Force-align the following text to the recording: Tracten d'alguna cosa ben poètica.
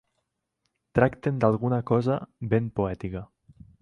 Tracten 0.99 1.37
d'alguna 1.43 1.81
cosa 1.91 2.17
ben 2.55 2.73
poètica. 2.81 3.23